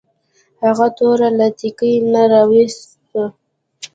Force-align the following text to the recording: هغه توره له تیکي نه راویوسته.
هغه 0.63 0.87
توره 0.97 1.29
له 1.37 1.47
تیکي 1.59 1.91
نه 2.13 2.21
راویوسته. 2.31 3.23